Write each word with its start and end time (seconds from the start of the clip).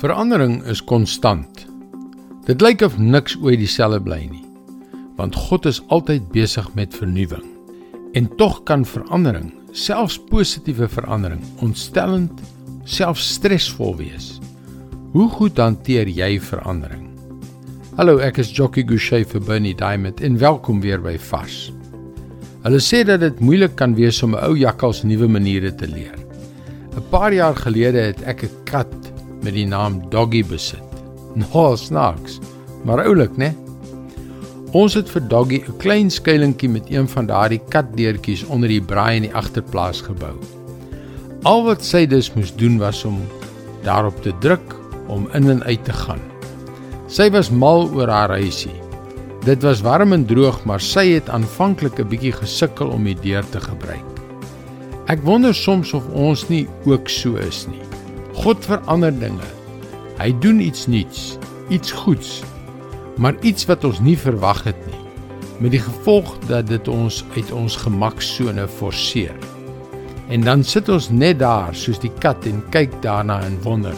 Verandering 0.00 0.62
is 0.64 0.80
konstant. 0.80 1.66
Dit 2.46 2.62
lyk 2.64 2.80
of 2.86 2.94
niks 2.96 3.34
ooit 3.36 3.60
dieselfde 3.60 3.98
bly 4.00 4.22
nie. 4.30 4.46
Want 5.18 5.36
God 5.36 5.66
is 5.68 5.82
altyd 5.92 6.30
besig 6.32 6.70
met 6.72 6.96
vernuwing. 6.96 7.44
En 8.16 8.30
tog 8.40 8.62
kan 8.64 8.86
verandering, 8.88 9.50
selfs 9.76 10.16
positiewe 10.30 10.88
verandering, 10.88 11.42
ontstellend, 11.60 12.40
selfs 12.88 13.26
stresvol 13.34 13.92
wees. 13.98 14.30
Hoe 15.12 15.28
goed 15.36 15.60
hanteer 15.60 16.08
jy 16.08 16.30
verandering? 16.48 17.04
Hallo, 18.00 18.16
ek 18.24 18.40
is 18.40 18.54
Jockey 18.56 18.86
Gouchee 18.88 19.28
vir 19.28 19.44
Bernie 19.44 19.76
Diamond 19.76 20.24
en 20.24 20.40
welkom 20.40 20.80
weer 20.80 21.04
by 21.04 21.18
Vars. 21.28 21.66
Hulle 22.64 22.80
sê 22.80 23.04
dat 23.04 23.20
dit 23.20 23.44
moeilik 23.44 23.76
kan 23.76 23.92
wees 24.00 24.24
om 24.24 24.32
'n 24.32 24.48
ou 24.48 24.56
jakkals 24.56 25.04
nuwe 25.04 25.28
maniere 25.28 25.74
te 25.76 25.84
leer. 25.84 26.16
'n 26.96 27.04
Paar 27.12 27.36
jaar 27.36 27.56
gelede 27.56 28.00
het 28.00 28.24
ek 28.24 28.48
'n 28.48 28.64
kat 28.64 29.09
met 29.42 29.54
die 29.54 29.66
naam 29.66 30.02
Doggy 30.10 30.44
besit. 30.44 30.84
Nou 31.34 31.76
snaaks, 31.76 32.40
maar 32.84 33.04
oulik, 33.06 33.36
né? 33.36 33.54
Ons 34.70 34.94
het 34.94 35.08
vir 35.10 35.22
Doggy 35.28 35.62
'n 35.66 35.76
klein 35.78 36.10
skuilingkie 36.10 36.68
met 36.68 36.90
een 36.90 37.08
van 37.08 37.26
daardie 37.26 37.60
katdeurtjies 37.68 38.44
onder 38.44 38.68
die 38.68 38.82
braai 38.82 39.16
in 39.16 39.22
die 39.22 39.34
agterplaas 39.34 40.00
gebou. 40.00 40.34
Al 41.42 41.64
wat 41.64 41.84
sy 41.84 42.06
dus 42.06 42.34
moes 42.34 42.54
doen 42.54 42.78
was 42.78 43.04
om 43.04 43.18
daarop 43.82 44.22
te 44.22 44.32
druk 44.40 44.76
om 45.08 45.28
in 45.32 45.50
en 45.50 45.62
uit 45.64 45.84
te 45.84 45.92
gaan. 45.92 46.20
Sy 47.06 47.30
was 47.30 47.50
mal 47.50 47.90
oor 47.90 48.08
haar 48.08 48.30
huisie. 48.30 48.76
Dit 49.44 49.62
was 49.62 49.80
warm 49.80 50.12
en 50.12 50.26
droog, 50.26 50.64
maar 50.64 50.80
sy 50.80 51.08
het 51.16 51.28
aanvanklik 51.28 51.98
'n 51.98 52.08
bietjie 52.08 52.32
gesukkel 52.32 52.88
om 52.88 53.04
die 53.04 53.16
deur 53.22 53.44
te 53.50 53.60
gebruik. 53.60 54.06
Ek 55.06 55.22
wonder 55.24 55.54
soms 55.54 55.92
of 55.92 56.06
ons 56.12 56.48
nie 56.48 56.68
ook 56.84 57.08
so 57.08 57.34
is 57.34 57.66
nie. 57.66 57.89
God 58.40 58.64
verander 58.64 59.12
dinge. 59.12 59.48
Hy 60.16 60.30
doen 60.40 60.62
iets 60.64 60.86
nuuts, 60.88 61.34
iets 61.68 61.92
goeds, 61.92 62.38
maar 63.20 63.36
iets 63.44 63.66
wat 63.68 63.84
ons 63.84 64.00
nie 64.00 64.16
verwag 64.16 64.62
het 64.64 64.80
nie, 64.86 65.00
met 65.60 65.74
die 65.74 65.82
gevolg 65.84 66.38
dat 66.48 66.70
dit 66.70 66.88
ons 66.88 67.18
uit 67.36 67.52
ons 67.52 67.76
gemaksone 67.82 68.64
forceer. 68.78 69.36
En 70.32 70.48
dan 70.48 70.64
sit 70.64 70.88
ons 70.88 71.10
net 71.12 71.42
daar 71.42 71.76
soos 71.76 72.00
die 72.00 72.12
kat 72.24 72.48
en 72.48 72.64
kyk 72.72 72.96
daarna 73.04 73.42
en 73.44 73.60
wonder, 73.66 73.96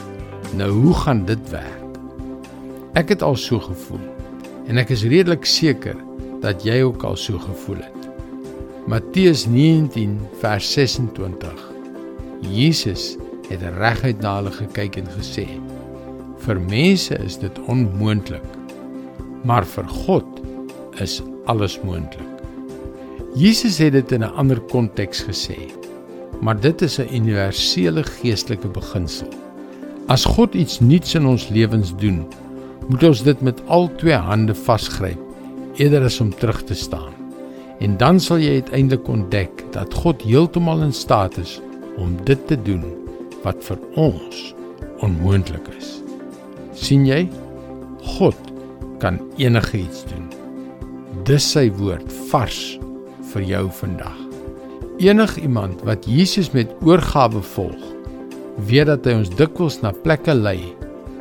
nou 0.58 0.72
hoe 0.74 0.98
gaan 1.04 1.22
dit 1.28 1.50
werk? 1.54 2.02
Ek 2.98 3.14
het 3.14 3.22
al 3.22 3.38
so 3.38 3.62
gevoel 3.62 4.02
en 4.66 4.78
ek 4.82 4.90
is 4.94 5.06
redelik 5.06 5.46
seker 5.46 5.94
dat 6.42 6.66
jy 6.66 6.80
ook 6.82 7.06
al 7.06 7.14
so 7.14 7.38
gevoel 7.38 7.78
het. 7.78 8.10
Matteus 8.90 9.46
19 9.46 10.18
vers 10.42 10.66
26. 10.74 11.68
Jesus 12.50 13.12
het 13.48 13.62
reguit 13.78 14.20
na 14.20 14.36
hulle 14.38 14.52
gekyk 14.54 14.96
en 14.96 15.08
gesê: 15.18 15.46
"Vir 16.44 16.60
mense 16.60 17.14
is 17.24 17.38
dit 17.38 17.58
onmoontlik, 17.66 18.44
maar 19.44 19.64
vir 19.64 19.88
God 19.88 20.42
is 21.00 21.22
alles 21.46 21.80
moontlik." 21.82 22.28
Jesus 23.34 23.78
het 23.78 23.92
dit 23.92 24.12
in 24.12 24.24
'n 24.24 24.34
ander 24.36 24.60
konteks 24.60 25.24
gesê, 25.24 25.58
maar 26.40 26.60
dit 26.60 26.82
is 26.82 26.98
'n 26.98 27.14
universele 27.14 28.02
geestelike 28.02 28.68
beginsel. 28.68 29.28
As 30.06 30.24
God 30.24 30.54
iets 30.54 30.80
nuuts 30.80 31.14
in 31.14 31.26
ons 31.26 31.48
lewens 31.48 31.96
doen, 31.96 32.26
moet 32.88 33.02
ons 33.02 33.22
dit 33.22 33.40
met 33.40 33.60
al 33.66 33.90
twee 33.96 34.14
hande 34.14 34.54
vasgryp 34.54 35.18
eerder 35.74 36.04
as 36.04 36.20
om 36.20 36.34
terug 36.34 36.62
te 36.64 36.74
staan. 36.74 37.12
En 37.78 37.96
dan 37.96 38.20
sal 38.20 38.38
jy 38.38 38.52
uiteindelik 38.52 39.08
ontdek 39.08 39.64
dat 39.70 39.94
God 39.94 40.22
heeltemal 40.22 40.82
in 40.82 40.92
staat 40.92 41.38
is 41.38 41.60
om 41.96 42.16
dit 42.24 42.46
te 42.46 42.62
doen 42.62 43.01
wat 43.44 43.62
vir 43.66 43.78
ons 43.98 44.52
onmoontlik 45.02 45.66
is. 45.78 45.98
sien 46.78 47.04
jy? 47.06 47.26
God 48.16 48.38
kan 49.02 49.20
enigiets 49.38 50.04
doen. 50.10 50.26
Dis 51.28 51.44
sy 51.54 51.68
woord 51.78 52.08
vars 52.30 52.60
vir 53.32 53.44
jou 53.46 53.64
vandag. 53.78 54.18
Enig 55.02 55.36
iemand 55.42 55.82
wat 55.86 56.06
Jesus 56.06 56.52
met 56.54 56.70
oorgawe 56.82 57.42
volg, 57.54 57.82
weet 58.68 58.90
dat 58.90 59.06
hy 59.06 59.16
ons 59.22 59.30
dikwels 59.38 59.80
na 59.82 59.92
plekke 60.04 60.34
lei 60.34 60.72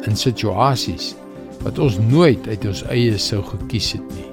in 0.07 0.17
situasies 0.17 1.13
wat 1.61 1.79
ons 1.81 1.99
nooit 2.09 2.47
uit 2.49 2.65
ons 2.65 2.83
eie 2.89 3.17
sou 3.21 3.41
gekies 3.45 3.93
het 3.97 4.13
nie. 4.17 4.27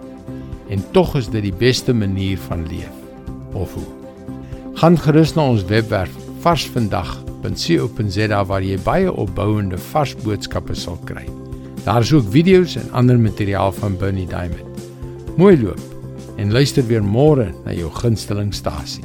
En 0.73 0.85
tog 0.97 1.15
is 1.21 1.31
dit 1.33 1.45
die 1.49 1.55
beste 1.55 1.95
manier 1.97 2.41
van 2.49 2.67
leef. 2.69 2.93
Of 3.57 3.77
hoe? 3.77 3.89
Gaan 4.81 4.99
gerus 5.01 5.37
na 5.37 5.49
ons 5.53 5.65
webwerf 5.69 6.13
varsvandag.com 6.45 7.28
www.rsg.co.za 7.43 8.45
waar 8.45 8.65
jy 8.65 8.79
baie 8.83 9.11
opbouende 9.13 9.79
vars 9.91 10.15
boodskappe 10.25 10.75
sal 10.75 10.99
kry. 11.07 11.27
Daar 11.85 12.03
is 12.03 12.13
ook 12.13 12.31
video's 12.31 12.77
en 12.77 12.91
ander 12.93 13.19
materiaal 13.19 13.73
van 13.73 13.97
Bernie 13.97 14.27
Diamond. 14.27 14.67
Mooi 15.37 15.57
loop 15.63 15.81
en 16.39 16.53
luister 16.53 16.87
weer 16.87 17.03
môre 17.03 17.53
na 17.65 17.73
jou 17.75 17.91
gunstelingstasie. 17.91 19.05